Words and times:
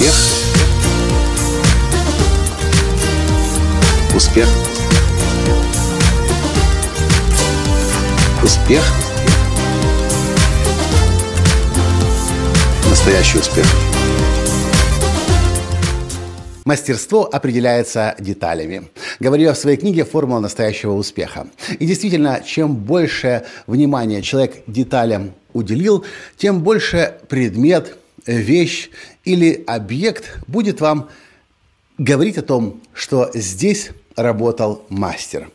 Успех. 0.00 0.14
Успех. 4.16 4.48
Успех. 8.42 8.82
Настоящий 12.88 13.38
успех. 13.40 13.66
Мастерство 16.64 17.28
определяется 17.30 18.14
деталями. 18.18 18.88
Говорю 19.18 19.42
я 19.42 19.52
в 19.52 19.58
своей 19.58 19.76
книге 19.76 20.06
«Формула 20.06 20.40
настоящего 20.40 20.92
успеха». 20.92 21.48
И 21.78 21.84
действительно, 21.84 22.40
чем 22.42 22.74
больше 22.74 23.44
внимания 23.66 24.22
человек 24.22 24.62
деталям 24.66 25.34
уделил, 25.52 26.06
тем 26.38 26.62
больше 26.62 27.16
предмет, 27.28 27.98
вещь 28.26 28.90
или 29.24 29.64
объект 29.66 30.38
будет 30.46 30.80
вам 30.80 31.08
говорить 31.98 32.38
о 32.38 32.42
том, 32.42 32.80
что 32.94 33.30
здесь 33.34 33.90
работал 34.16 34.84
мастер. 34.88 35.50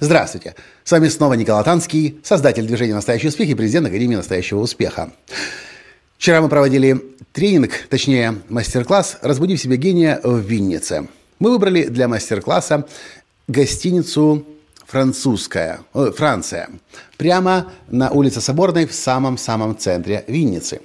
Здравствуйте! 0.00 0.54
С 0.84 0.92
вами 0.92 1.08
снова 1.08 1.34
Николай 1.34 1.64
Танский, 1.64 2.20
создатель 2.22 2.66
движения 2.66 2.94
«Настоящий 2.94 3.28
успех» 3.28 3.48
и 3.48 3.54
президент 3.54 3.86
Академии 3.86 4.16
«Настоящего 4.16 4.60
успеха». 4.60 5.12
Вчера 6.18 6.42
мы 6.42 6.48
проводили 6.48 7.00
тренинг, 7.32 7.72
точнее 7.88 8.42
мастер-класс 8.48 9.18
«Разбуди 9.22 9.56
в 9.56 9.60
себе 9.60 9.76
гения» 9.76 10.20
в 10.22 10.38
Виннице. 10.38 11.08
Мы 11.38 11.50
выбрали 11.50 11.84
для 11.84 12.08
мастер-класса 12.08 12.86
гостиницу 13.48 14.44
«Французская», 14.86 15.80
э, 15.94 16.12
Франция, 16.14 16.68
прямо 17.16 17.72
на 17.88 18.10
улице 18.10 18.40
Соборной 18.40 18.86
в 18.86 18.92
самом-самом 18.92 19.78
центре 19.78 20.24
Винницы. 20.26 20.80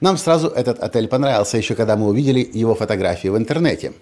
Нам 0.00 0.16
сразу 0.16 0.48
этот 0.48 0.80
отель 0.80 1.08
понравился, 1.08 1.56
еще 1.56 1.74
когда 1.74 1.96
мы 1.96 2.08
увидели 2.08 2.48
его 2.52 2.74
фотографии 2.74 3.28
в 3.28 3.36
интернете. 3.36 3.92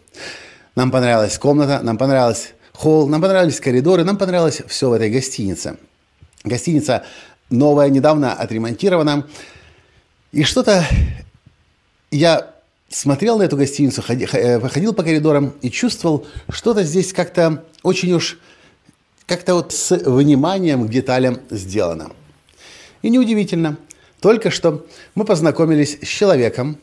Нам 0.76 0.90
понравилась 0.90 1.38
комната, 1.38 1.80
нам 1.82 1.98
понравился 1.98 2.48
холл, 2.72 3.08
нам 3.08 3.20
понравились 3.20 3.60
коридоры, 3.60 4.04
нам 4.04 4.16
понравилось 4.16 4.62
все 4.66 4.88
в 4.88 4.92
этой 4.92 5.10
гостинице. 5.10 5.76
Гостиница 6.44 7.04
новая, 7.50 7.88
недавно 7.88 8.32
отремонтирована– 8.32 9.26
и 10.32 10.44
что-то 10.44 10.86
я 12.12 12.54
смотрел 12.88 13.38
на 13.38 13.42
эту 13.42 13.56
гостиницу, 13.56 14.00
э, 14.08 14.60
ходил 14.68 14.92
по 14.92 15.02
коридорам 15.02 15.54
и 15.60 15.70
чувствовал, 15.70 16.24
что-то 16.48 16.84
здесь 16.84 17.12
как-то 17.12 17.64
очень 17.82 18.12
уж, 18.12 18.38
как-то 19.26 19.54
вот 19.54 19.72
с 19.72 19.96
вниманием 19.96 20.86
к 20.86 20.90
деталям 20.90 21.40
сделано. 21.50 22.12
И 23.02 23.10
неудивительно, 23.10 23.76
только 24.20 24.50
что 24.50 24.86
мы 25.14 25.24
познакомились 25.24 25.98
с 26.02 26.06
человеком, 26.06 26.76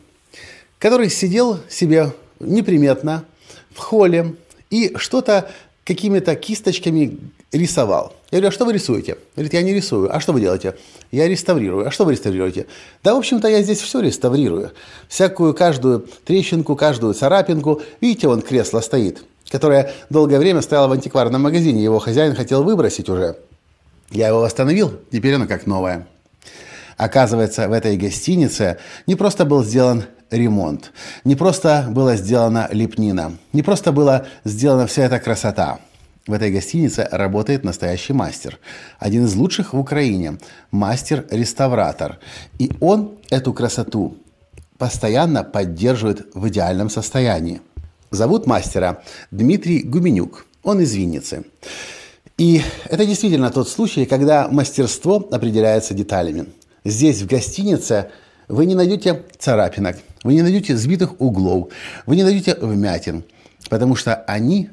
который 0.79 1.09
сидел 1.09 1.59
себе 1.69 2.13
неприметно 2.39 3.25
в 3.71 3.77
холле 3.79 4.35
и 4.69 4.93
что-то 4.97 5.49
какими-то 5.83 6.35
кисточками 6.35 7.17
рисовал. 7.51 8.13
Я 8.31 8.39
говорю, 8.39 8.49
а 8.49 8.51
что 8.51 8.65
вы 8.65 8.73
рисуете? 8.73 9.17
Говорит, 9.35 9.53
я 9.53 9.61
не 9.61 9.73
рисую. 9.73 10.13
А 10.13 10.19
что 10.19 10.33
вы 10.33 10.41
делаете? 10.41 10.75
Я 11.11 11.27
реставрирую. 11.29 11.87
А 11.87 11.91
что 11.91 12.03
вы 12.03 12.11
реставрируете? 12.11 12.65
Да, 13.03 13.15
в 13.15 13.19
общем-то, 13.19 13.47
я 13.47 13.61
здесь 13.61 13.79
все 13.79 14.01
реставрирую. 14.01 14.71
Всякую, 15.07 15.53
каждую 15.53 16.07
трещинку, 16.25 16.75
каждую 16.75 17.13
царапинку. 17.13 17.81
Видите, 18.01 18.27
вон 18.27 18.41
кресло 18.41 18.81
стоит, 18.81 19.23
которое 19.49 19.93
долгое 20.09 20.39
время 20.39 20.61
стояло 20.61 20.89
в 20.89 20.91
антикварном 20.91 21.41
магазине. 21.41 21.81
Его 21.81 21.99
хозяин 21.99 22.35
хотел 22.35 22.63
выбросить 22.63 23.07
уже. 23.07 23.37
Я 24.11 24.27
его 24.27 24.41
восстановил, 24.41 24.91
теперь 25.11 25.35
оно 25.35 25.47
как 25.47 25.65
новое. 25.67 26.05
Оказывается, 26.97 27.69
в 27.69 27.71
этой 27.71 27.95
гостинице 27.95 28.79
не 29.05 29.15
просто 29.15 29.45
был 29.45 29.63
сделан 29.63 30.05
ремонт, 30.31 30.91
не 31.23 31.35
просто 31.35 31.85
была 31.89 32.15
сделана 32.15 32.67
лепнина, 32.71 33.37
не 33.53 33.61
просто 33.61 33.91
была 33.91 34.25
сделана 34.43 34.87
вся 34.87 35.03
эта 35.03 35.19
красота. 35.19 35.79
В 36.25 36.33
этой 36.33 36.51
гостинице 36.51 37.07
работает 37.09 37.63
настоящий 37.63 38.11
мастер. 38.11 38.59
Один 38.99 39.25
из 39.25 39.35
лучших 39.35 39.71
в 39.71 39.79
Украине. 39.79 40.39
Мастер-реставратор. 40.71 42.19
И 42.59 42.69
он 42.81 43.17
эту 43.29 43.53
красоту 43.53 44.17
постоянно 44.77 45.45
поддерживает 45.45 46.27
в 46.33 46.49
идеальном 46.49 46.89
состоянии. 46.89 47.61
Зовут 48.11 48.45
мастера 48.45 49.03
Дмитрий 49.31 49.83
Гуменюк. 49.83 50.45
Он 50.63 50.81
из 50.81 50.93
Винницы. 50.93 51.45
И 52.37 52.61
это 52.89 53.05
действительно 53.05 53.49
тот 53.49 53.69
случай, 53.69 54.05
когда 54.05 54.49
мастерство 54.49 55.25
определяется 55.31 55.93
деталями. 55.93 56.47
Здесь, 56.87 57.21
в 57.21 57.27
гостинице, 57.27 58.11
вы 58.47 58.65
не 58.65 58.73
найдете 58.73 59.25
царапинок, 59.37 59.97
вы 60.23 60.35
не 60.35 60.41
найдете 60.41 60.77
сбитых 60.77 61.19
углов, 61.19 61.67
вы 62.05 62.15
не 62.15 62.23
найдете 62.23 62.55
вмятин, 62.55 63.25
потому 63.69 63.97
что 63.97 64.15
они 64.15 64.69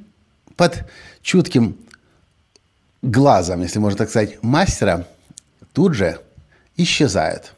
под 0.55 0.85
чутким 1.23 1.77
глазом, 3.03 3.63
если 3.63 3.81
можно 3.81 3.99
так 3.99 4.11
сказать, 4.11 4.41
мастера 4.43 5.09
тут 5.73 5.95
же 5.95 6.21
исчезают. 6.77 7.55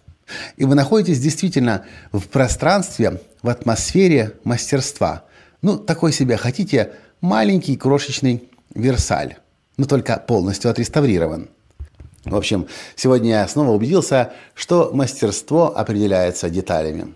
И 0.56 0.64
вы 0.64 0.74
находитесь 0.74 1.20
действительно 1.20 1.84
в 2.10 2.22
пространстве, 2.22 3.20
в 3.42 3.50
атмосфере 3.50 4.32
мастерства. 4.42 5.24
Ну, 5.60 5.76
такой 5.76 6.14
себе, 6.14 6.38
хотите, 6.38 6.92
маленький 7.20 7.76
крошечный 7.76 8.48
Версаль, 8.74 9.36
но 9.76 9.84
только 9.84 10.16
полностью 10.16 10.70
отреставрирован. 10.70 11.50
В 12.26 12.34
общем, 12.34 12.66
сегодня 12.96 13.30
я 13.30 13.48
снова 13.48 13.70
убедился, 13.70 14.32
что 14.54 14.90
мастерство 14.92 15.76
определяется 15.78 16.50
деталями. 16.50 17.14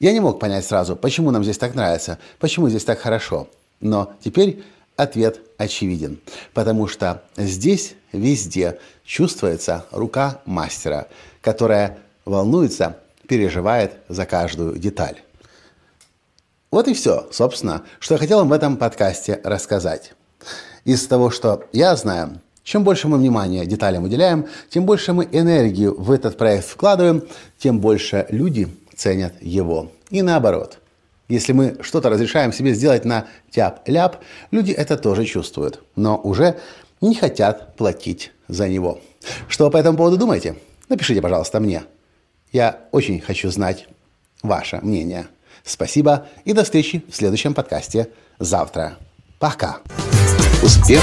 Я 0.00 0.12
не 0.12 0.18
мог 0.18 0.40
понять 0.40 0.66
сразу, 0.66 0.96
почему 0.96 1.30
нам 1.30 1.44
здесь 1.44 1.56
так 1.56 1.76
нравится, 1.76 2.18
почему 2.40 2.68
здесь 2.68 2.84
так 2.84 2.98
хорошо. 2.98 3.48
Но 3.80 4.12
теперь 4.20 4.64
ответ 4.96 5.40
очевиден, 5.56 6.18
потому 6.52 6.88
что 6.88 7.22
здесь 7.36 7.94
везде 8.12 8.80
чувствуется 9.04 9.86
рука 9.92 10.40
мастера, 10.46 11.06
которая 11.42 11.98
волнуется, 12.24 12.96
переживает 13.28 13.92
за 14.08 14.26
каждую 14.26 14.78
деталь. 14.78 15.22
Вот 16.72 16.88
и 16.88 16.94
все, 16.94 17.28
собственно, 17.30 17.84
что 18.00 18.14
я 18.14 18.18
хотел 18.18 18.38
вам 18.38 18.48
в 18.48 18.52
этом 18.52 18.76
подкасте 18.76 19.40
рассказать. 19.44 20.12
Из 20.84 21.06
того, 21.06 21.30
что 21.30 21.68
я 21.72 21.94
знаю, 21.94 22.40
чем 22.70 22.84
больше 22.84 23.08
мы 23.08 23.18
внимания 23.18 23.66
деталям 23.66 24.04
уделяем, 24.04 24.46
тем 24.68 24.86
больше 24.86 25.12
мы 25.12 25.28
энергию 25.32 26.00
в 26.00 26.12
этот 26.12 26.38
проект 26.38 26.68
вкладываем, 26.68 27.24
тем 27.58 27.80
больше 27.80 28.26
люди 28.28 28.68
ценят 28.94 29.34
его. 29.40 29.90
И 30.10 30.22
наоборот. 30.22 30.78
Если 31.26 31.52
мы 31.52 31.78
что-то 31.80 32.10
разрешаем 32.10 32.52
себе 32.52 32.72
сделать 32.72 33.04
на 33.04 33.26
тяп-ляп, 33.50 34.18
люди 34.52 34.70
это 34.70 34.96
тоже 34.96 35.24
чувствуют, 35.24 35.82
но 35.96 36.16
уже 36.16 36.60
не 37.00 37.16
хотят 37.16 37.74
платить 37.74 38.30
за 38.46 38.68
него. 38.68 39.00
Что 39.48 39.68
по 39.68 39.76
этому 39.76 39.98
поводу 39.98 40.16
думаете? 40.16 40.54
Напишите, 40.88 41.20
пожалуйста, 41.20 41.58
мне. 41.58 41.82
Я 42.52 42.78
очень 42.92 43.20
хочу 43.20 43.50
знать 43.50 43.88
ваше 44.44 44.78
мнение. 44.80 45.26
Спасибо 45.64 46.28
и 46.44 46.52
до 46.52 46.62
встречи 46.62 47.02
в 47.10 47.16
следующем 47.16 47.52
подкасте 47.52 48.10
завтра. 48.38 48.96
Пока. 49.40 49.78
Успех 50.62 51.02